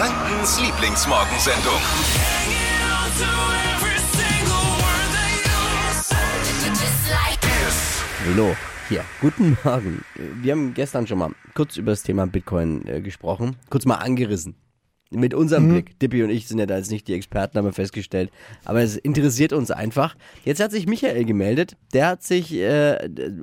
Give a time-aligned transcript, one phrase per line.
[0.00, 1.74] Frankens Lieblingsmorgensendung.
[8.24, 8.56] Hallo,
[8.88, 10.02] hier, guten Morgen.
[10.40, 14.54] Wir haben gestern schon mal kurz über das Thema Bitcoin äh, gesprochen, kurz mal angerissen.
[15.12, 15.72] Mit unserem Mhm.
[15.72, 15.98] Blick.
[15.98, 18.30] Dippy und ich sind ja da jetzt nicht die Experten, haben wir festgestellt.
[18.64, 20.14] Aber es interessiert uns einfach.
[20.44, 21.76] Jetzt hat sich Michael gemeldet.
[21.92, 22.96] Der hat sich, äh,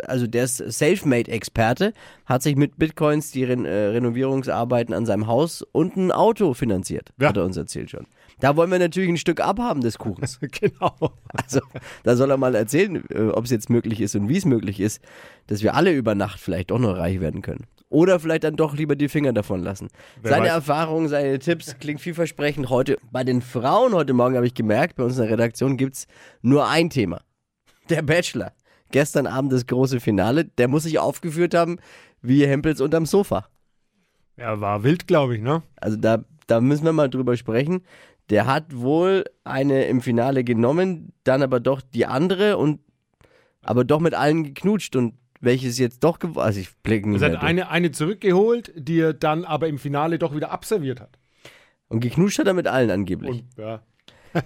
[0.07, 1.93] also der ist Selfmade-Experte,
[2.25, 7.11] hat sich mit Bitcoins die Ren äh, Renovierungsarbeiten an seinem Haus und ein Auto finanziert.
[7.19, 7.29] Ja.
[7.29, 8.07] Hat er uns erzählt schon.
[8.39, 10.39] Da wollen wir natürlich ein Stück abhaben des Kuchens.
[10.61, 10.95] Genau.
[11.33, 11.59] Also,
[12.03, 14.79] da soll er mal erzählen, äh, ob es jetzt möglich ist und wie es möglich
[14.79, 15.01] ist,
[15.47, 17.65] dass wir alle über Nacht vielleicht doch noch reich werden können.
[17.89, 19.87] Oder vielleicht dann doch lieber die Finger davon lassen.
[20.21, 20.53] Wer seine weiß.
[20.53, 22.69] Erfahrungen, seine Tipps klingt vielversprechend.
[22.69, 25.95] Heute bei den Frauen heute Morgen habe ich gemerkt, bei uns in der Redaktion gibt
[25.95, 26.07] es
[26.41, 27.21] nur ein Thema.
[27.89, 28.51] Der Bachelor.
[28.91, 30.45] Gestern Abend das große Finale.
[30.45, 31.77] Der muss sich aufgeführt haben
[32.21, 33.47] wie Hempels unterm Sofa.
[34.37, 35.63] Ja, war wild, glaube ich, ne?
[35.77, 37.83] Also da, da müssen wir mal drüber sprechen.
[38.29, 42.81] Der hat wohl eine im Finale genommen, dann aber doch die andere und
[43.61, 46.45] aber doch mit allen geknutscht und welches jetzt doch gewonnen.
[46.45, 50.19] Also ich blicke nicht Es hat eine, eine zurückgeholt, die er dann aber im Finale
[50.19, 51.17] doch wieder abserviert hat.
[51.87, 53.43] Und geknutscht hat er mit allen angeblich.
[53.43, 53.81] Und ja,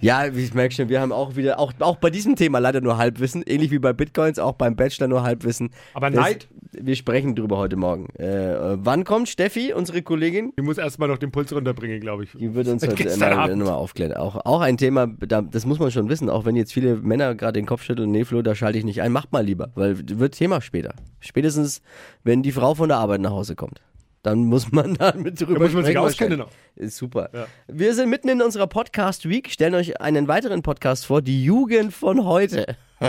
[0.00, 2.80] ja, wie ich merke schon, wir haben auch wieder, auch, auch bei diesem Thema leider
[2.80, 5.70] nur Halbwissen, ähnlich wie bei Bitcoins, auch beim Bachelor nur Halbwissen.
[5.94, 6.48] aber Das- Neid,
[6.80, 8.06] Wir sprechen drüber heute Morgen.
[8.18, 10.52] Äh, wann kommt Steffi, unsere Kollegin?
[10.58, 12.30] die muss erstmal noch den Puls runterbringen, glaube ich.
[12.32, 13.58] Die wird uns heute mal, Abend.
[13.58, 14.14] nochmal aufklären.
[14.14, 17.34] Auch, auch ein Thema, da, das muss man schon wissen, auch wenn jetzt viele Männer
[17.34, 19.96] gerade den Kopf schütteln, nee, Flo, da schalte ich nicht ein, macht mal lieber, weil
[20.18, 20.94] wird Thema später.
[21.20, 21.82] Spätestens,
[22.24, 23.82] wenn die Frau von der Arbeit nach Hause kommt.
[24.22, 26.56] Dann muss man da mit drüber Da muss man sich sprechen auskennen wahrscheinlich.
[26.76, 26.84] noch.
[26.84, 27.30] Ist super.
[27.32, 27.46] Ja.
[27.66, 31.92] Wir sind mitten in unserer Podcast Week, stellen euch einen weiteren Podcast vor, die Jugend
[31.92, 32.76] von heute.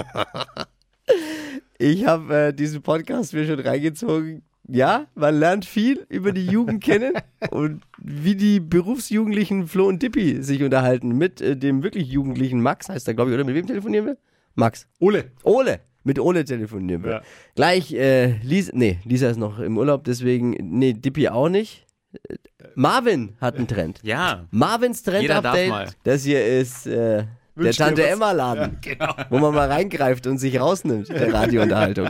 [1.78, 4.42] ich habe äh, diesen Podcast mir schon reingezogen.
[4.68, 7.14] Ja, man lernt viel über die Jugend kennen
[7.52, 12.90] und wie die berufsjugendlichen Flo und Dippi sich unterhalten mit äh, dem wirklich jugendlichen Max,
[12.90, 14.18] heißt er, glaube ich, oder mit wem telefonieren wir?
[14.56, 14.88] Max.
[15.00, 15.82] Ole, Ole.
[16.04, 17.12] Mit Ole telefonieren wir.
[17.12, 17.22] Ja.
[17.56, 21.86] Gleich, äh, Lisa, nee, Lisa ist noch im Urlaub, deswegen, nee, Dippi auch nicht.
[22.76, 24.00] Marvin hat einen Trend.
[24.04, 24.46] Ja.
[24.52, 25.70] Marvins Trend-Update.
[25.70, 25.90] mal.
[26.04, 27.24] Das hier ist äh,
[27.56, 28.08] der Tante.
[28.08, 29.14] Emma-Laden, Genau.
[29.30, 32.10] wo man mal reingreift und sich rausnimmt, der Radiounterhaltung.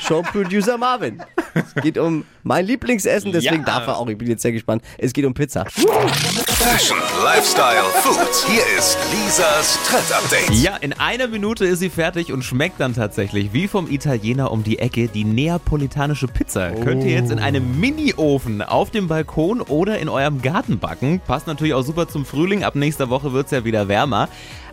[0.00, 1.22] Showproducer Marvin.
[1.54, 3.62] Es geht um mein Lieblingsessen, deswegen Ja.
[3.64, 4.08] darf er auch.
[4.08, 4.82] Ich bin jetzt sehr gespannt.
[4.98, 5.64] Es geht um Pizza.
[5.66, 8.50] Fashion, Lifestyle, Food.
[8.50, 10.50] Hier ist Lisas Trend Update.
[10.62, 14.62] Ja, in einer Minute ist sie fertig und schmeckt dann tatsächlich wie vom Italiener um
[14.62, 16.70] die Ecke die neapolitanische Pizza.
[16.72, 21.20] Könnt ihr jetzt in einem Mini-Ofen auf dem Balkon oder in eurem Garten backen.
[21.26, 22.64] Passt natürlich auch super zum Frühling.
[22.64, 24.28] Ab nächster Woche wird es ja wieder wärmer.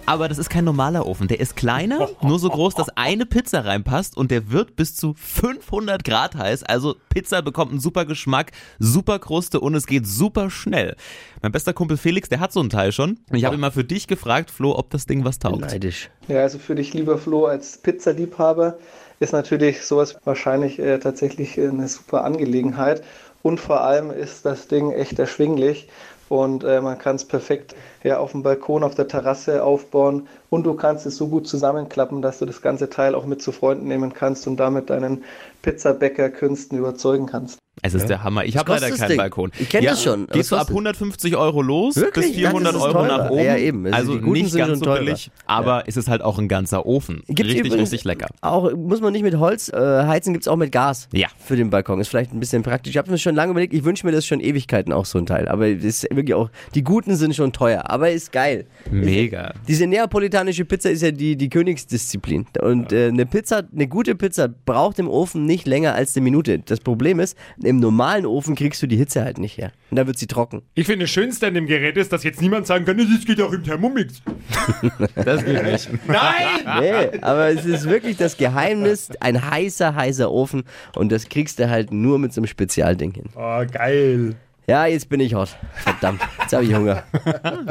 [0.08, 1.28] Aber das ist kein normaler Ofen.
[1.28, 5.16] Der ist kleiner, nur so groß, dass eine Pizza reinpasst und der wird bis zu
[5.18, 6.64] 500 Grad heiß.
[6.64, 10.96] Also Pizza bekommt einen super Geschmack, super Kruste und es geht super schnell.
[11.42, 13.20] Mein bester Kumpel Felix, der hat so ein Teil schon.
[13.32, 15.62] Ich habe ihn mal für dich gefragt, Flo, ob das Ding was taugt.
[15.62, 16.12] Neidisch.
[16.28, 18.78] Ja, also für dich, lieber Flo, als Pizzaliebhaber
[19.20, 23.04] ist natürlich sowas wahrscheinlich äh, tatsächlich äh, eine super Angelegenheit.
[23.42, 25.88] Und vor allem ist das Ding echt erschwinglich
[26.30, 30.66] und äh, man kann es perfekt ja, auf dem Balkon, auf der Terrasse aufbauen und
[30.66, 33.88] du kannst es so gut zusammenklappen, dass du das ganze Teil auch mit zu Freunden
[33.88, 35.24] nehmen kannst und damit deinen
[35.66, 37.58] Pizzabäcker-Künsten überzeugen kannst.
[37.82, 38.46] Es ist der Hammer.
[38.46, 39.18] Ich habe leider keinen Ding?
[39.18, 39.52] Balkon.
[39.60, 42.28] Ich kenn das schon, es so ab kostet- 150 Euro los Wirklich?
[42.28, 43.18] bis 400 Das ist Euro teurer.
[43.18, 43.44] nach oben.
[43.44, 43.86] Ja, eben.
[43.94, 47.22] Also Also, nicht sind ganz so billig, aber es ist halt auch ein ganzer Ofen.
[47.28, 48.28] Gibt's richtig, übrigens richtig lecker.
[48.40, 51.10] Auch muss man nicht mit Holz äh, heizen, gibt es auch mit Gas.
[51.12, 51.28] Ja.
[51.38, 52.00] Für den Balkon.
[52.00, 52.92] Ist vielleicht ein bisschen praktisch.
[52.92, 55.26] Ich habe mir schon lange überlegt, ich wünsche mir das schon Ewigkeiten auch so ein
[55.26, 55.50] Teil.
[55.50, 58.68] Aber ist wirklich auch, die guten sind schon teuer, aber ist geil.
[58.90, 59.54] Mega.
[59.68, 62.46] Diese neapolitanische Pizza ist ja die, die Königsdisziplin.
[62.62, 66.60] Und äh, eine Pizza, eine gute Pizza braucht im Ofen nicht länger als eine Minute.
[66.60, 69.72] Das Problem ist, im normalen Ofen kriegst du die Hitze halt nicht her.
[69.90, 70.64] Und dann wird sie trocken.
[70.74, 73.40] ich finde, das Schönste an dem Gerät ist, dass jetzt niemand sagen kann, das geht
[73.42, 74.22] auch im Thermomix.
[75.16, 75.90] Das geht nicht.
[76.08, 76.22] Nein!
[76.82, 80.64] Nee, aber es ist wirklich das Geheimnis, ein heißer, heißer Ofen.
[80.96, 83.30] Und das kriegst du halt nur mit so einem Spezialding hin.
[83.36, 84.36] Oh, geil.
[84.68, 85.56] Ja, jetzt bin ich hot.
[85.76, 87.04] Verdammt, jetzt habe ich Hunger.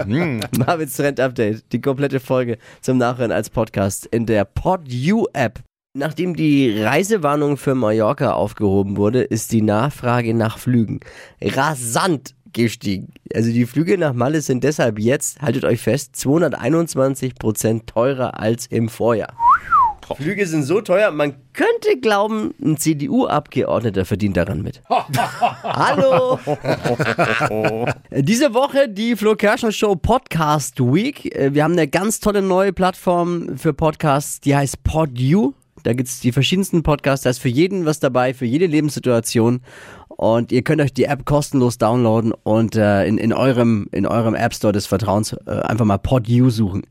[0.56, 5.58] Marvins Trend Update, die komplette Folge zum Nachhören als Podcast in der PodU App.
[5.96, 10.99] Nachdem die Reisewarnung für Mallorca aufgehoben wurde, ist die Nachfrage nach Flügen
[11.41, 13.14] rasant gestiegen.
[13.32, 18.67] Also die Flüge nach Malle sind deshalb jetzt, haltet euch fest, 221 Prozent teurer als
[18.67, 19.35] im Vorjahr.
[20.17, 24.82] Flüge sind so teuer, man könnte glauben, ein CDU-Abgeordneter verdient daran mit.
[25.62, 26.40] Hallo!
[28.11, 31.32] Diese Woche die Flo Kerschner Show Podcast Week.
[31.52, 35.55] Wir haben eine ganz tolle neue Plattform für Podcasts, die heißt PodU.
[35.84, 39.60] Da gibt's die verschiedensten Podcasts, da ist für jeden was dabei, für jede Lebenssituation.
[40.08, 44.34] Und ihr könnt euch die App kostenlos downloaden und äh, in, in, eurem, in eurem
[44.36, 46.82] App Store des Vertrauens äh, einfach mal PodU suchen.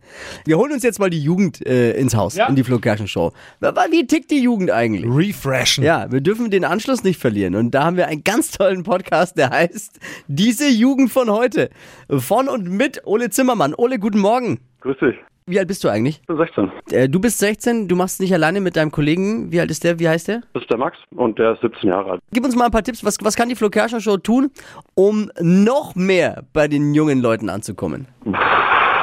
[0.45, 2.47] Wir holen uns jetzt mal die Jugend äh, ins Haus, Ja.
[2.47, 3.31] in die Flo Kerschner Show.
[3.61, 5.05] Wie tickt die Jugend eigentlich?
[5.05, 5.85] Refreshen.
[5.85, 7.55] Ja, wir dürfen den Anschluss nicht verlieren.
[7.55, 11.69] Und da haben wir einen ganz tollen Podcast, der heißt Diese Jugend von heute.
[12.09, 13.73] Von und mit Ole Zimmermann.
[13.73, 14.59] Ole, guten Morgen.
[14.81, 15.15] Grüß dich.
[15.45, 16.19] Wie alt bist du eigentlich?
[16.21, 16.71] Ich bin 16.
[16.91, 19.51] Äh, du bist 16, du machst es nicht alleine mit deinem Kollegen.
[19.51, 19.99] Wie alt ist der?
[19.99, 20.41] Wie heißt der?
[20.53, 22.21] Das ist der Max und der ist 17 Jahre alt.
[22.31, 23.03] Gib uns mal ein paar Tipps.
[23.03, 24.51] Was, was kann die Flo Kerschner Show tun,
[24.95, 28.07] um noch mehr bei den jungen Leuten anzukommen?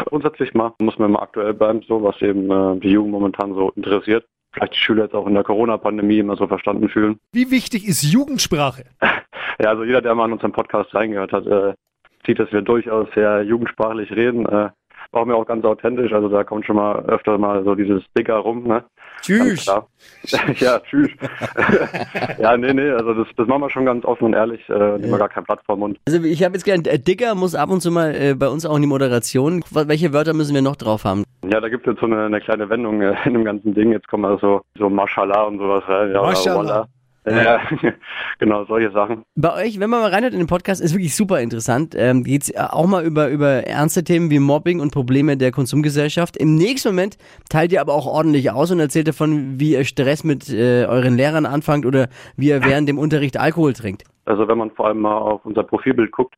[0.07, 3.71] Grundsätzlich mal muss man immer aktuell bleiben, so was eben äh, die Jugend momentan so
[3.77, 4.25] interessiert.
[4.53, 7.19] Vielleicht die Schüler jetzt auch in der Corona-Pandemie immer so verstanden fühlen.
[7.33, 8.85] Wie wichtig ist Jugendsprache?
[9.63, 11.75] Ja, also jeder, der mal in unseren Podcast reingehört hat, äh,
[12.25, 14.47] sieht, dass wir durchaus sehr jugendsprachlich reden.
[14.47, 14.71] Äh,
[15.13, 16.13] auch mir auch ganz authentisch.
[16.13, 18.85] Also da kommt schon mal öfter mal so dieses Dicker rum, ne?
[19.23, 19.67] Tschüss.
[20.59, 21.11] ja, tschüss.
[22.39, 25.11] ja, nee, nee, also das, das machen wir schon ganz offen und ehrlich, äh, nehmen
[25.11, 25.99] wir gar kein Blatt vom Mund.
[26.07, 28.65] Also ich habe jetzt gelernt, äh, Dicker muss ab und zu mal äh, bei uns
[28.65, 29.63] auch in die Moderation.
[29.71, 31.25] Welche Wörter müssen wir noch drauf haben?
[31.51, 33.93] Ja, da gibt es jetzt so eine, eine kleine Wendung äh, in dem ganzen Ding.
[33.93, 36.13] Jetzt kommen also so Mashallah und sowas rein.
[36.13, 36.21] Ja.
[36.23, 36.87] Wallah.
[37.27, 37.61] Ja,
[38.39, 39.25] genau, solche Sachen.
[39.35, 41.95] Bei euch, wenn man mal reinhört in den Podcast, ist wirklich super interessant.
[41.97, 46.37] Ähm, Geht es auch mal über, über ernste Themen wie Mobbing und Probleme der Konsumgesellschaft.
[46.37, 47.19] Im nächsten Moment
[47.51, 51.17] teilt ihr aber auch ordentlich aus und erzählt davon, wie ihr Stress mit äh, euren
[51.17, 54.05] Lehrern anfangt oder wie ihr während dem Unterricht Alkohol trinkt.
[54.27, 56.37] Also wenn man vor allem mal auf unser Profilbild guckt,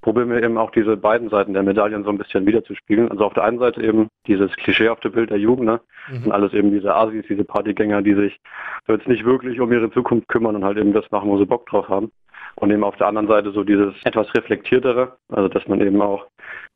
[0.00, 3.10] probieren wir eben auch diese beiden Seiten der Medaillen so ein bisschen wiederzuspiegeln.
[3.10, 5.80] Also auf der einen Seite eben dieses klischeehafte Bild der Jugend, ne?
[6.24, 8.38] Und alles eben diese Asis, diese Partygänger, die sich
[8.88, 11.66] jetzt nicht wirklich um ihre Zukunft kümmern und halt eben das machen, wo sie Bock
[11.66, 12.10] drauf haben.
[12.56, 16.26] Und eben auf der anderen Seite so dieses etwas reflektiertere, also dass man eben auch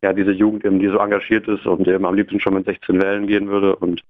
[0.02, 3.00] ja diese Jugend eben, die so engagiert ist und eben am liebsten schon mit 16
[3.00, 4.02] wählen gehen würde und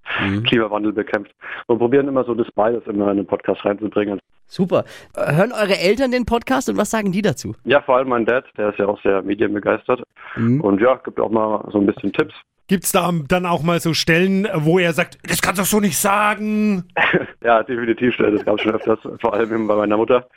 [0.46, 1.32] Klimawandel bekämpft.
[1.66, 4.18] Und probieren immer so das beides immer in den Podcast reinzubringen.
[4.46, 4.84] Super.
[5.14, 7.54] Hören eure Eltern den Podcast und was sagen die dazu?
[7.64, 10.02] Ja, vor allem mein Dad, der ist ja auch sehr medienbegeistert.
[10.36, 12.34] Und ja, gibt auch mal so ein bisschen Tipps.
[12.68, 15.98] Gibt's da dann auch mal so Stellen, wo er sagt, das kannst du so nicht
[15.98, 16.84] sagen?
[17.40, 20.28] Ja, definitiv, das gab es schon öfters, vor allem bei meiner Mutter.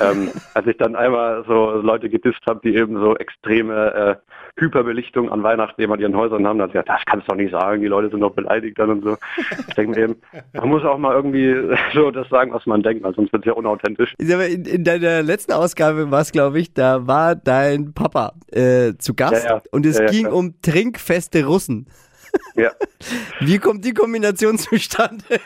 [0.00, 4.20] Ähm, als ich dann einmal so Leute gedisst habe, die eben so extreme
[4.51, 7.36] äh, Hyperbelichtung an Weihnachten eben an ihren Häusern haben, dann gesagt, das kannst du doch
[7.38, 9.16] nicht sagen, die Leute sind doch beleidigt dann und so.
[9.68, 10.16] Ich denke mir eben,
[10.52, 11.54] man muss auch mal irgendwie
[11.94, 14.14] so das sagen, was man denkt, weil sonst wird es ja unauthentisch.
[14.18, 14.30] In,
[14.64, 19.44] in deiner letzten Ausgabe war es, glaube ich, da war dein Papa äh, zu Gast
[19.44, 19.62] Ja, ja.
[19.70, 21.86] und es Ja, ging um trinkfeste Russen.
[22.54, 22.72] Ja.
[23.40, 25.24] Wie kommt die Kombination zustande?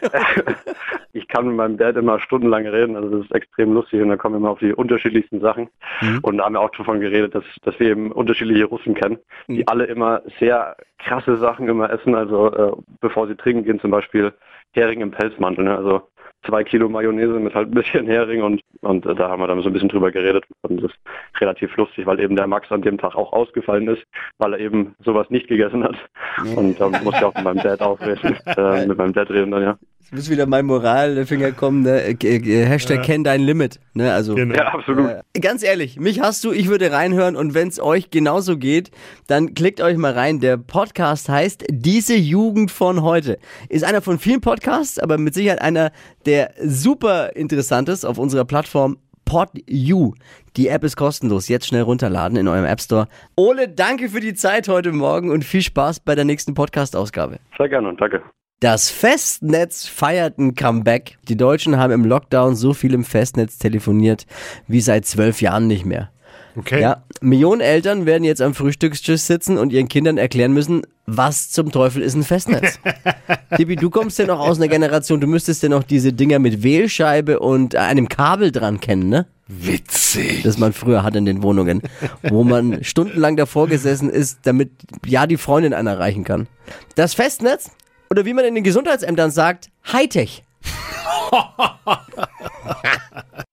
[1.17, 4.17] ich kann mit meinem Dad immer stundenlang reden, also das ist extrem lustig und da
[4.17, 5.69] kommen wir immer auf die unterschiedlichsten Sachen.
[6.23, 9.19] Und da haben wir auch davon geredet, dass, dass wir eben unterschiedliche Russen kennen,
[9.49, 13.91] die alle immer sehr krasse Sachen immer essen, also äh, bevor sie trinken gehen, zum
[13.91, 14.33] Beispiel
[14.73, 15.77] Hering im Pelzmantel, ne?
[15.77, 16.03] also
[16.45, 19.63] zwei Kilo Mayonnaise mit halt ein bisschen Hering und, und äh, da haben wir dann
[19.63, 22.83] so ein bisschen drüber geredet und das ist relativ lustig, weil eben der Max an
[22.83, 24.05] dem Tag auch ausgefallen ist,
[24.39, 25.97] weil er eben sowas nicht gegessen hat
[26.55, 29.63] und da musste ich auch mit meinem Dad aufreden, äh, mit meinem Dad reden dann,
[29.63, 29.79] ja.
[30.09, 32.17] Es muss wieder mein Moralfinger kommen, ne?
[32.23, 33.81] Hashtag kenn dein Limit.
[33.93, 34.13] Ne?
[34.13, 34.55] Also Genau.
[34.55, 35.11] Ja, absolut.
[35.11, 38.93] Äh, Ganz ehrlich, mich hast du, ich würde reinhören und wenn es euch genauso geht,
[39.27, 40.39] dann klickt euch mal rein.
[40.39, 43.39] Der Podcast heißt Diese Jugend von heute.
[43.69, 45.91] Ist einer von vielen Podcasts, aber mit Sicherheit einer,
[46.25, 50.15] der super interessant ist auf unserer Plattform PodU.
[50.57, 51.49] Die App ist kostenlos.
[51.49, 53.09] Jetzt schnell runterladen in eurem App Store.
[53.37, 57.41] Ole, danke für die Zeit heute Morgen und viel Spaß bei der nächsten Podcast-Ausgabe.
[57.59, 58.23] Sehr gerne und danke.
[58.61, 61.19] Das Festnetz feiert ein Comeback.
[61.29, 64.25] Die Deutschen haben im Lockdown so viel im Festnetz telefoniert
[64.67, 66.11] wie seit zwölf Jahren nicht mehr.
[66.57, 66.81] Okay.
[66.81, 71.71] Ja, Millionen Eltern werden jetzt am Frühstückstisch sitzen und ihren Kindern erklären müssen, was zum
[71.71, 72.81] Teufel ist ein Festnetz.
[73.57, 76.63] Tippi, du kommst ja noch aus einer Generation, du müsstest ja noch diese Dinger mit
[76.63, 79.27] Wählscheibe und einem Kabel dran kennen, ne?
[79.49, 80.43] Witzig.
[80.43, 81.83] Das man früher hatte in den Wohnungen,
[82.23, 84.71] wo man stundenlang davor gesessen ist, damit
[85.05, 86.49] ja die Freundin einen erreichen kann.
[86.97, 87.71] Das Festnetz
[88.11, 90.43] oder wie man in den Gesundheitsämtern sagt, Hightech.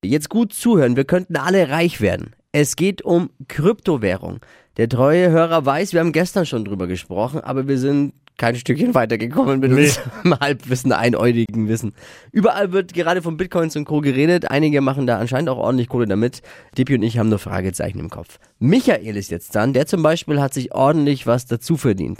[0.03, 2.33] Jetzt gut zuhören, wir könnten alle reich werden.
[2.55, 4.39] Es geht um Kryptowährung.
[4.77, 8.93] Der treue Hörer weiß, wir haben gestern schon drüber gesprochen, aber wir sind kein Stückchen
[8.93, 9.85] weitergekommen mit Nee.
[9.87, 11.93] unserem Halbwissen, einäugigen Wissen.
[12.31, 14.01] Überall wird gerade von Bitcoins und Co.
[14.01, 14.51] geredet.
[14.51, 16.41] Einige machen da anscheinend auch ordentlich Kohle damit.
[16.77, 18.37] Dippi und ich haben nur Fragezeichen im Kopf.
[18.59, 19.73] Michael ist jetzt dran.
[19.73, 22.19] Der zum Beispiel hat sich ordentlich was dazu verdient.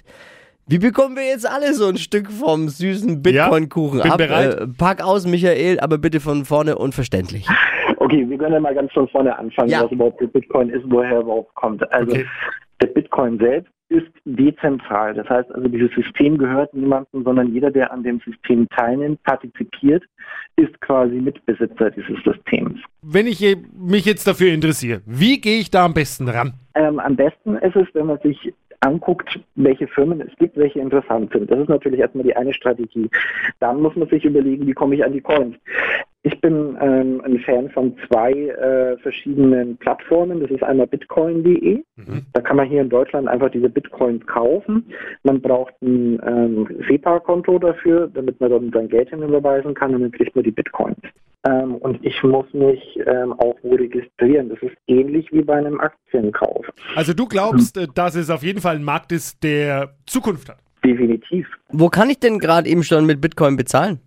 [0.66, 4.18] Wie bekommen wir jetzt alle so ein Stück vom süßen Bitcoin-Kuchen bin ab?
[4.18, 4.54] bereit.
[4.62, 7.46] Äh, pack aus, Michael, aber bitte von vorne und verständlich.
[8.04, 9.84] Okay, wir können ja mal ganz von vorne anfangen, Ja.
[9.84, 11.90] was überhaupt der Bitcoin ist, woher er überhaupt kommt.
[11.94, 12.26] Also Okay.
[12.82, 15.14] der Bitcoin selbst ist dezentral.
[15.14, 20.04] Das heißt also, dieses System gehört niemandem, sondern jeder, der an dem System teilnimmt, partizipiert,
[20.58, 22.80] ist quasi Mitbesitzer dieses Systems.
[23.04, 23.40] Wenn ich
[23.78, 26.54] mich jetzt dafür interessiere, wie gehe ich da am besten ran?
[26.76, 31.32] Ähm, am besten ist es, wenn man sich anguckt, welche Firmen es gibt, welche interessant
[31.32, 31.50] sind.
[31.50, 33.10] Das ist natürlich erstmal die eine Strategie.
[33.60, 35.56] Dann muss man sich überlegen, wie komme ich an die Coins.
[36.26, 40.40] Ich bin ähm, ein Fan von zwei äh, verschiedenen Plattformen.
[40.40, 41.84] Das ist einmal bitcoin.de.
[41.98, 42.26] Mhm.
[42.32, 44.86] Da kann man hier in Deutschland einfach diese Bitcoins kaufen.
[45.24, 50.12] Man braucht ein ähm, SEPA-Konto dafür, damit man dann sein Geld hinüberweisen kann und dann
[50.12, 50.98] kriegt man die Bitcoins.
[51.46, 54.48] Ähm, und ich muss mich ähm, auch wo registrieren.
[54.48, 56.66] Das ist ähnlich wie bei einem Aktienkauf.
[56.96, 60.60] Also du glaubst, äh, dass es auf jeden Fall ein Markt ist, der Zukunft hat.
[60.86, 61.48] Definitiv.
[61.70, 64.00] Wo kann ich denn gerade eben schon mit Bitcoin bezahlen?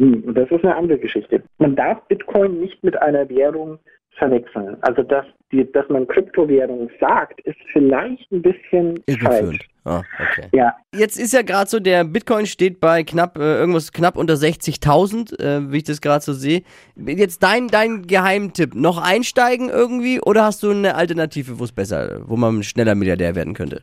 [0.00, 1.42] Hm, und Das ist eine andere Geschichte.
[1.58, 3.78] Man darf Bitcoin nicht mit einer Währung
[4.18, 4.76] verwechseln.
[4.80, 9.68] Also dass, die, dass man Kryptowährung sagt, ist vielleicht ein bisschen falsch.
[9.84, 10.48] Ah, okay.
[10.52, 14.34] Ja, Jetzt ist ja gerade so, der Bitcoin steht bei knapp, äh, irgendwas knapp unter
[14.34, 16.62] 60.000, äh, wie ich das gerade so sehe.
[16.96, 22.20] Jetzt dein, dein Geheimtipp, noch einsteigen irgendwie oder hast du eine Alternative, wo es besser,
[22.26, 23.82] wo man schneller Milliardär werden könnte?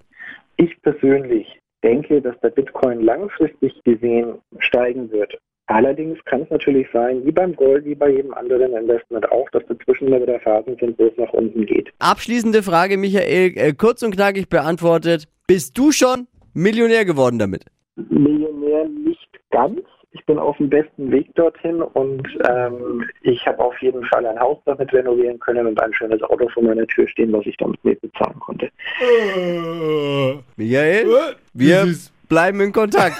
[0.57, 1.47] ich persönlich
[1.83, 5.37] denke, dass der Bitcoin langfristig gesehen steigen wird.
[5.67, 9.65] Allerdings kann es natürlich sein, wie beim Gold, wie bei jedem anderen Investment auch, dass
[9.67, 11.89] dazwischen mal wieder Phasen sind, wo es nach unten geht.
[11.99, 15.27] Abschließende Frage, Michael, äh, kurz und knackig beantwortet.
[15.45, 17.65] Bist du schon Millionär geworden damit?
[17.95, 19.81] Millionär nicht ganz.
[20.13, 24.39] Ich bin auf dem besten Weg dorthin und ähm, ich habe auf jeden Fall ein
[24.39, 27.83] Haus damit renovieren können und ein schönes Auto vor meiner Tür stehen, was ich damit
[27.83, 28.69] mit bezahlen konnte.
[30.55, 31.93] Michael, Äh, wir
[32.27, 33.17] bleiben in Kontakt.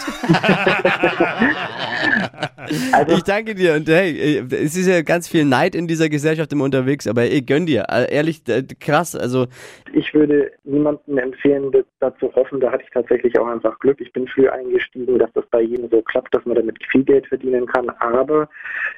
[2.91, 6.09] Also Ich danke dir und hey, äh, es ist ja ganz viel Neid in dieser
[6.09, 7.85] Gesellschaft immer unterwegs, aber ey, gönn dir.
[7.89, 9.47] Äh, Ehrlich, äh, krass, also
[9.93, 12.59] ich würde niemandem empfehlen, dazu hoffen.
[12.59, 13.99] Da hatte ich tatsächlich auch einfach Glück.
[14.01, 17.27] Ich bin früh eingestiegen, dass das bei jedem so klappt, dass man damit viel Geld
[17.27, 17.89] verdienen kann.
[17.99, 18.49] Aber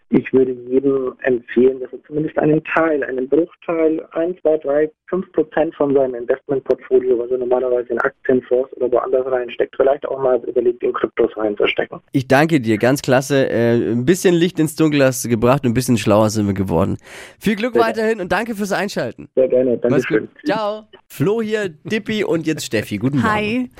[0.10, 5.32] ich würde jedem empfehlen, dass er zumindest einen Teil, einen Bruchteil, 1, 2, 3, 5
[5.32, 10.40] Prozent von seinem Investmentportfolio, was er normalerweise in Aktienfonds oder woanders reinsteckt, vielleicht auch mal
[10.46, 12.00] überlegt, in Kryptos reinzustecken.
[12.12, 13.50] ich danke dir, ganz klasse.
[13.50, 16.54] Äh, ein bisschen Licht ins Dunkel hast du gebracht und ein bisschen schlauer sind wir
[16.54, 16.98] geworden.
[17.40, 19.30] Viel Glück weiterhin und danke fürs Einschalten.
[19.36, 19.72] Sehr gerne.
[19.72, 20.20] Mach's Dankeschön.
[20.22, 20.46] gut.
[20.46, 20.84] Ciao.
[21.08, 22.98] Flo hier, Dippi und jetzt Steffi.
[22.98, 23.30] Guten Morgen.
[23.30, 23.70] Hi.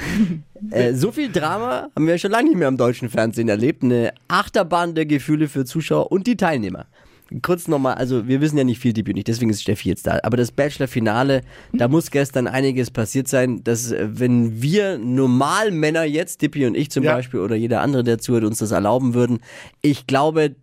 [0.72, 3.82] Äh, so viel Drama haben wir schon lange nicht mehr im deutschen Fernsehen erlebt.
[3.82, 6.88] Eine Achterbahn der Gefühle für Zuschauer und die Teilnehmer.
[7.44, 10.20] Kurz nochmal, also wir wissen ja nicht viel, und ich, deswegen ist Steffi jetzt da.
[10.24, 11.42] Aber das Bachelor-Finale,
[11.74, 16.90] da muss gestern einiges passiert sein, dass äh, wenn wir Normalmänner jetzt, Dippi und ich
[16.90, 17.14] zum Ja.
[17.16, 19.40] Beispiel oder jeder andere, der zuhört, uns das erlauben würden,
[19.82, 20.56] ich glaube,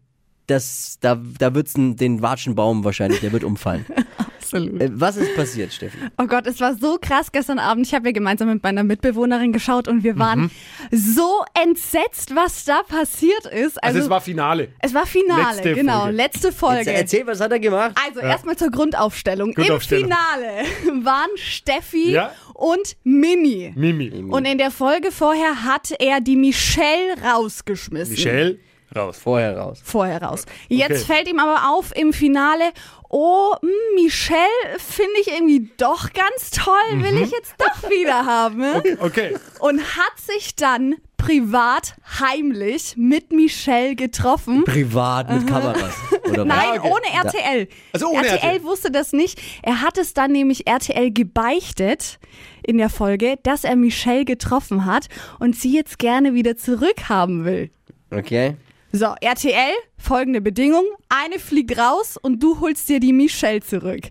[0.48, 3.84] dass da, da wird's n- den Watschenbaum wahrscheinlich, der wird umfallen.
[4.54, 4.80] Absolut.
[4.80, 5.96] äh, was ist passiert, Steffi?
[6.18, 7.86] Oh Gott, es war so krass gestern Abend.
[7.86, 10.50] Ich habe ja gemeinsam mit meiner Mitbewohnerin geschaut und wir waren
[10.90, 13.82] so entsetzt, was da passiert ist.
[13.82, 14.68] Also, es war Finale.
[14.80, 16.16] es war Finale, letzte genau, Folge.
[16.16, 16.90] letzte Folge.
[16.90, 17.96] Jetzt erzähl, was hat er gemacht?
[18.06, 19.52] Also erstmal zur Grundaufstellung.
[19.52, 20.10] Grundaufstellung.
[20.10, 22.32] Im Finale waren Steffi Ja.
[22.54, 23.72] und Mimi.
[23.76, 24.10] Mimi.
[24.30, 28.14] Und in der Folge vorher hat er die Michelle rausgeschmissen.
[28.14, 28.58] Michelle,
[28.94, 29.18] raus.
[29.22, 29.80] Vorher raus.
[29.84, 30.44] Vorher raus.
[30.68, 31.14] Jetzt Okay.
[31.14, 32.64] fällt ihm aber auf im Finale,
[33.08, 34.38] oh, mh, Michelle
[34.78, 38.64] finde ich irgendwie doch ganz toll, will ich jetzt doch wieder haben.
[39.00, 39.34] Okay.
[39.60, 44.64] Und hat sich dann privat heimlich mit Michelle getroffen.
[44.64, 45.94] Privat mit Kameras.
[46.30, 46.44] Oder?
[46.44, 46.88] Nein, okay.
[46.92, 47.68] ohne RTL.
[47.92, 48.62] Also ohne RTL, RTL.
[48.64, 49.40] wusste das nicht.
[49.62, 52.18] Er hat es dann nämlich RTL gebeichtet
[52.62, 55.08] in der Folge, dass er Michelle getroffen hat
[55.40, 57.70] und sie jetzt gerne wieder zurückhaben will.
[58.10, 58.56] Okay.
[58.96, 60.84] So, RTL, folgende Bedingung.
[61.08, 64.04] Eine fliegt raus und du holst dir die Michelle zurück.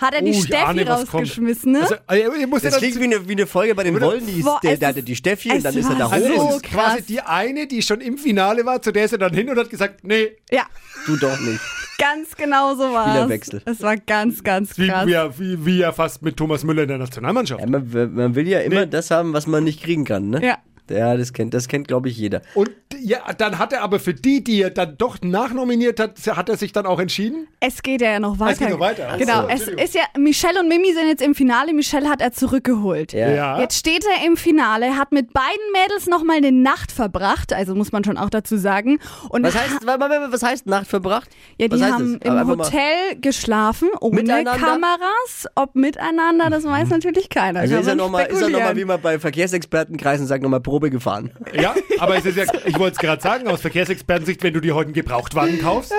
[0.00, 1.80] Hat er die Oh, Steffi ahne, rausgeschmissen, ne?
[1.80, 4.00] Also, äh, ich muss ja Das dazu- klingt wie eine, wie eine Folge bei den
[4.00, 4.46] Wollnies.
[4.62, 6.32] Der, der hatte die Steffi und dann ist er da also hoch.
[6.32, 7.06] es so ist quasi krass.
[7.06, 9.70] die eine, die schon im Finale war, zu der ist er dann hin und hat
[9.70, 10.66] gesagt, nee, ja,
[11.06, 11.60] Du doch nicht.
[11.98, 13.10] ganz genau so war es.
[13.12, 13.62] Spielerwechsel.
[13.64, 15.06] Es war ganz, ganz wie, krass.
[15.06, 17.60] wie, er- wie, wie er fast mit Thomas Müller in der Nationalmannschaft.
[17.60, 18.90] Ja, man, man will ja immer Nee.
[18.90, 20.44] das haben, was man nicht kriegen kann, ne?
[20.44, 20.58] Ja.
[20.90, 22.42] Ja, das kennt, das kennt glaube ich, jeder.
[22.54, 26.48] Und ja, dann hat er aber für die, die er dann doch nachnominiert hat, hat
[26.48, 27.46] er sich dann auch entschieden.
[27.60, 28.52] Es geht ja noch weiter.
[28.52, 29.08] Es geht noch weiter.
[29.12, 31.72] Ach Genau, es ist ja, Michelle und Mimi sind jetzt im Finale.
[31.74, 33.12] Michelle hat er zurückgeholt.
[33.12, 33.28] Ja.
[33.30, 33.60] Ja.
[33.60, 37.92] Jetzt steht er im Finale, hat mit beiden Mädels nochmal eine Nacht verbracht, also muss
[37.92, 38.98] man schon auch dazu sagen.
[39.28, 41.28] Und Was heißt, wa- wa- wa- was heißt Nacht verbracht?
[41.58, 42.32] ja, die haben das?
[42.32, 44.16] im Hotel geschlafen, ohne?
[44.60, 45.46] Kameras.
[45.54, 47.60] Ob miteinander, das weiß natürlich keiner.
[47.60, 51.30] Also Kann ist er nochmal noch wie man bei Verkehrsexpertenkreisen sagt, nochmal pro Probe gefahren.
[51.52, 54.76] Ja, aber es ist ja, ich wollte es gerade sagen, aus Verkehrsexpertensicht, wenn du dir
[54.76, 55.92] heute einen Gebrauchtwagen kaufst,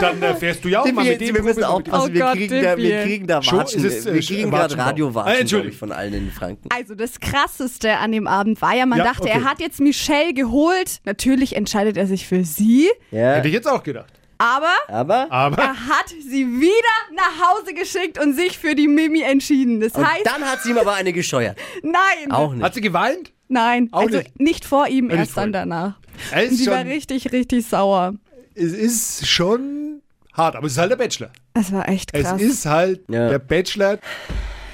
[0.00, 2.32] dann äh, fährst du ja auch mal mit dem wir müssen aufpassen, Oh wir, Gott,
[2.34, 3.84] kriegen da, wir kriegen da Watschen.
[3.84, 5.16] ist, äh, wir kriegen gerade Watschen.
[5.16, 6.68] Ah, von allen in Franken.
[6.74, 9.32] Also das Krasseste an dem Abend war ja, man Ja, dachte, okay.
[9.34, 10.98] er hat jetzt Michelle geholt.
[11.04, 14.12] Natürlich entscheidet er sich für sie, Ja, Hätte ich jetzt auch gedacht.
[14.38, 19.20] aber aber Aber er hat sie wieder nach Hause geschickt und sich für die Mimi
[19.22, 19.80] entschieden.
[19.80, 21.56] Das und heißt, dann hat sie ihm aber eine gescheuert.
[21.82, 22.64] nein, Auch nicht.
[22.64, 23.30] hat sie geweint?
[23.48, 24.40] Nein, Auch also nicht.
[24.40, 25.52] nicht, vor ihm, nicht erst vor dann ihm.
[25.52, 25.94] danach.
[26.32, 28.14] Er sie war richtig, richtig sauer.
[28.54, 30.00] es ist schon
[30.32, 31.30] hart, aber es ist halt der Bachelor.
[31.54, 32.40] Es war echt krass.
[32.40, 33.28] Es ist halt Ja.
[33.28, 33.98] der Bachelor.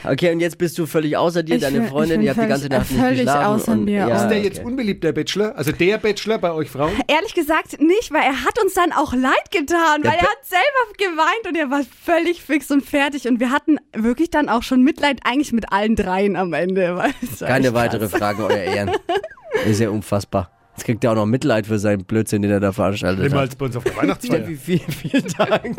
[0.03, 2.69] Okay, und jetzt bist du völlig außer dir, Ich deine Freundin, ihr habt die ganze
[2.69, 3.61] Nacht nicht völlig geschlafen.
[3.61, 4.09] außer und, mir.
[4.09, 4.43] Ja, ist der okay.
[4.43, 5.57] jetzt unbeliebt, der Bachelor?
[5.57, 6.93] Also der Bachelor bei euch Frauen?
[7.07, 10.65] Ehrlich gesagt nicht, weil er hat uns dann auch leid getan, weil er hat selber
[10.99, 14.83] geweint und er war völlig fix und fertig und wir hatten wirklich dann auch schon
[14.83, 17.03] Mitleid eigentlich mit allen dreien am Ende.
[17.41, 18.09] Keine weitere.
[18.09, 18.91] Frage, euer Ehren.
[19.67, 20.51] Ist ja unfassbar.
[20.77, 23.43] Jetzt kriegt er auch noch Mitleid für seinen Blödsinn, den er da veranstaltet Immer hat.
[23.43, 24.39] als bei uns auf der Weihnachtsfeier.
[24.39, 25.77] Steffi, vielen, vielen Dank.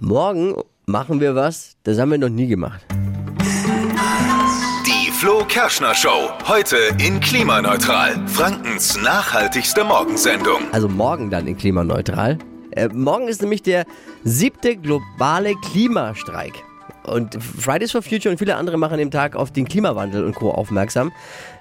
[0.00, 0.54] Morgen
[0.86, 2.80] machen wir was, das haben wir noch nie gemacht.
[5.18, 6.30] Flo Kerschner Show.
[6.46, 8.24] Heute in Klimaneutral.
[8.28, 10.60] Frankens nachhaltigste Morgensendung.
[10.70, 12.38] Also morgen dann in Klimaneutral.
[12.70, 13.84] Äh, morgen ist nämlich der
[14.22, 16.62] siebte globale Klimastreik.
[17.08, 20.50] Und Fridays for Future und viele andere machen dem Tag auf den Klimawandel und Co.
[20.50, 21.12] aufmerksam.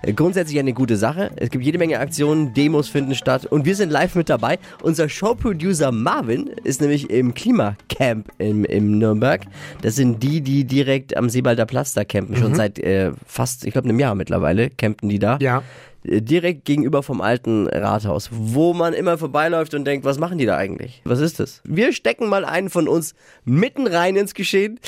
[0.01, 1.31] Äh, grundsätzlich eine gute Sache.
[1.37, 4.59] Es gibt jede Menge Aktionen, Demos finden statt und wir sind live mit dabei.
[4.83, 9.45] Unser Showproducer Marvin ist nämlich im Klimacamp im, im Nürnberg.
[9.81, 12.35] Das sind die, die direkt am Seebalder Platz da campen.
[12.35, 15.63] Schon seit äh, fast, ich glaube, einem Jahr mittlerweile campen die da Ja.
[16.03, 20.45] äh, direkt gegenüber vom alten Rathaus, wo man immer vorbeiläuft und denkt, was machen die
[20.45, 21.01] da eigentlich?
[21.05, 21.61] Was ist das?
[21.63, 23.13] Wir stecken mal einen von uns
[23.45, 24.79] mitten rein ins Geschehen.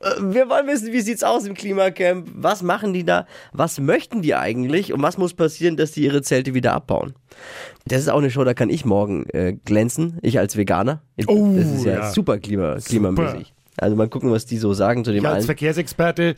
[0.00, 2.28] Äh, Wir wollen wissen, wie sieht's aus im Klimacamp?
[2.34, 3.26] Was machen die da?
[3.52, 4.92] Was möchten die eigentlich?
[4.92, 7.14] Und was muss passieren, dass die ihre Zelte wieder abbauen?
[7.86, 10.18] Das ist auch eine Show, da kann ich morgen äh, glänzen.
[10.22, 11.02] Ich als Veganer.
[11.26, 12.10] Oh, das ist ja, ja.
[12.10, 13.52] super Klima, klimamäßig.
[13.76, 15.44] Also mal gucken, was die so sagen zu dem Ich als allen.
[15.46, 16.34] Verkehrsexperte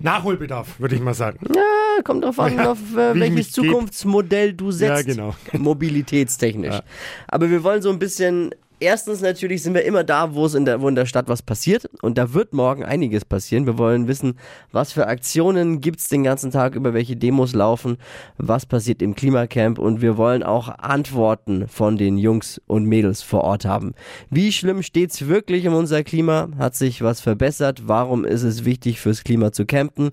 [0.00, 1.38] Nachholbedarf, würde ich mal sagen.
[1.54, 3.52] Ja, kommt drauf an, Ja, auf äh, welches.
[3.52, 5.06] Zukunftsmodell du setzt.
[5.06, 5.34] Ja, genau.
[5.52, 6.74] Mobilitätstechnisch.
[6.74, 6.82] Ja.
[7.28, 8.54] Aber wir wollen so ein bisschen.
[8.82, 11.42] Erstens natürlich sind wir immer da, wo es in der, wo in der Stadt was
[11.42, 11.88] passiert.
[12.00, 13.66] Und da wird morgen einiges passieren.
[13.66, 14.38] Wir wollen wissen,
[14.72, 17.98] was für Aktionen gibt's den ganzen Tag, über welche Demos laufen,
[18.38, 19.78] was passiert im Klimacamp.
[19.78, 23.92] Und wir wollen auch Antworten von den Jungs und Mädels vor Ort haben.
[24.30, 26.48] Wie schlimm steht's wirklich um unser Klima?
[26.58, 27.82] Hat sich was verbessert?
[27.86, 30.10] Warum ist es wichtig fürs Klima zu campen?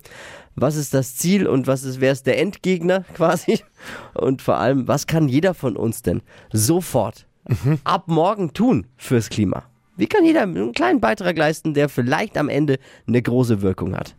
[0.60, 3.60] was ist das Ziel und was ist, wer ist der Endgegner quasi?
[4.14, 6.20] Und vor allem, was kann jeder von uns denn
[6.52, 7.27] sofort
[7.84, 9.64] ab morgen tun fürs Klima?
[9.96, 14.14] Wie kann jeder einen kleinen Beitrag leisten, der vielleicht am Ende eine große Wirkung hat?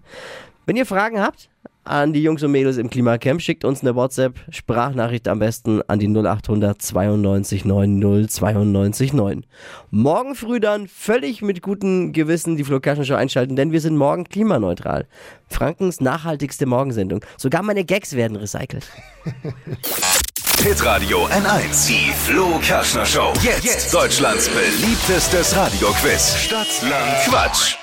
[0.65, 1.49] Wenn ihr Fragen habt
[1.85, 6.07] an die Jungs und Mädels im Klimacamp, schickt uns eine WhatsApp-Sprachnachricht am besten an die
[6.07, 9.45] 0800 92 90 92 9.
[9.89, 14.25] Morgen früh dann völlig mit gutem Gewissen die Flo Show einschalten, denn wir sind morgen
[14.25, 15.07] klimaneutral.
[15.47, 17.25] Frankens nachhaltigste Morgensendung.
[17.37, 18.87] Sogar meine Gags werden recycelt.
[20.63, 21.87] Hitradio N1.
[21.87, 23.31] Die Flo Kerschner Show.
[23.41, 26.35] Jetzt, Deutschlands beliebtestes Radioquiz.
[26.35, 27.75] Stadt, Land, Quatsch.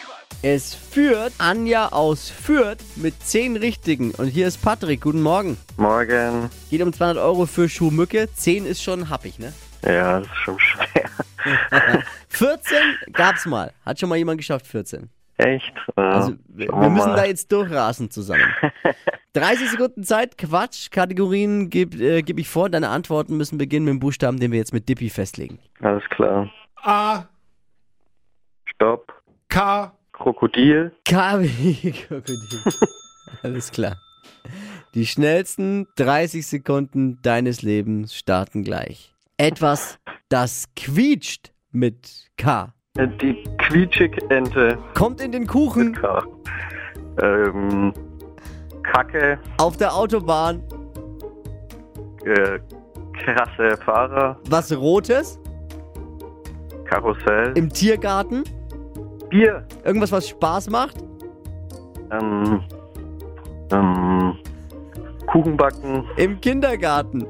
[0.42, 4.10] Es führt Anja aus Fürth mit 10 Richtigen.
[4.12, 5.00] Und hier ist Patrick.
[5.00, 5.56] Guten Morgen.
[5.78, 6.50] Morgen.
[6.68, 8.28] Geht um 200 Euro für Schuhmücke.
[8.34, 9.54] 10 ist schon happig, ne?
[9.82, 12.04] Ja, das ist schon schwer.
[12.28, 12.76] 14
[13.12, 13.72] gab's mal.
[13.86, 15.08] Hat schon mal jemand geschafft, 14.
[15.38, 15.74] Echt?
[15.96, 18.42] Äh, Also, wir, wir müssen da jetzt durchrasen zusammen.
[19.34, 20.90] 30 Sekunden Zeit, Quatsch.
[20.90, 22.70] Kategorien gebe äh, geb ich vor.
[22.70, 25.58] Deine Antworten müssen beginnen mit dem Buchstaben, den wir jetzt mit Dippy festlegen.
[25.80, 26.50] Alles klar.
[26.82, 27.24] A,
[28.64, 29.12] Stopp.
[29.48, 30.92] K, Krokodil.
[31.04, 32.62] KW Krokodil.
[33.42, 33.96] Alles klar.
[34.94, 39.14] Die schnellsten 30 Sekunden deines Lebens starten gleich.
[39.36, 39.98] Etwas,
[40.30, 42.72] das quietscht mit K.
[42.98, 44.78] Die Quietschig-Ente.
[44.94, 45.98] Kommt in den Kuchen.
[47.22, 47.92] Ähm,
[48.82, 49.38] Kacke.
[49.58, 50.62] auf der Autobahn.
[52.24, 52.58] Äh,
[53.22, 54.38] krasse Fahrer.
[54.48, 55.38] Was Rotes
[56.84, 57.52] Karussell.
[57.56, 58.44] im Tiergarten.
[59.28, 59.66] Bier.
[59.84, 60.96] Irgendwas, was Spaß macht.
[62.12, 62.62] Ähm,
[63.72, 64.36] ähm,
[65.26, 66.04] Kuchenbacken.
[66.16, 67.26] Im Kindergarten.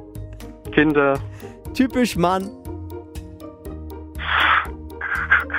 [0.72, 1.18] Kinder.
[1.74, 2.50] Typisch Mann.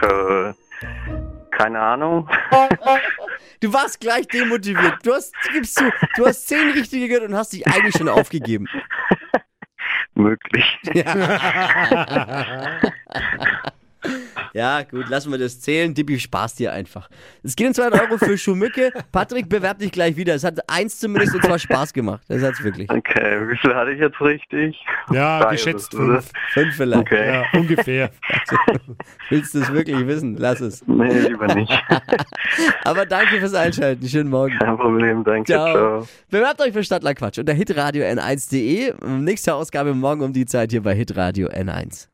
[0.08, 0.56] K
[1.52, 2.30] keine Ahnung.
[3.60, 5.04] Du warst gleich demotiviert.
[5.04, 8.68] Du hast, gibst zu, du hast zehn richtige gehört und hast dich eigentlich schon aufgegeben.
[10.14, 10.80] Möglich.
[10.94, 12.80] Ja,
[14.58, 15.94] Ja, gut, lassen wir das zählen.
[15.94, 17.12] Dippi, Spaß dir einfach.
[17.44, 18.92] Es geht um 200 Euro für Schumücke.
[19.12, 20.34] Patrick, bewerb dich gleich wieder.
[20.34, 22.24] Es hat eins zumindest und zwar Spaß gemacht.
[22.28, 22.90] Das hat's wirklich.
[22.90, 24.76] Okay, wie viel hatte ich jetzt richtig?
[25.14, 26.32] Ja, Drei geschätzt fünf.
[26.54, 27.02] Fünf vielleicht.
[27.02, 27.34] Okay.
[27.34, 28.10] Ja, ungefähr.
[29.30, 30.38] Willst du es wirklich wissen?
[30.38, 30.84] Lass es.
[30.88, 31.72] Nee, lieber nicht.
[32.84, 34.08] Aber danke fürs Einschalten.
[34.08, 34.58] Schönen Morgen.
[34.58, 35.54] Kein Problem, danke.
[35.54, 35.72] Ciao.
[35.72, 36.08] Ciao.
[36.32, 38.96] Bewerbt euch für Stadtlandquatsch unter hitradio n1.de.
[39.20, 42.08] Nächste Ausgabe morgen um die Zeit hier bei Hitradio N1.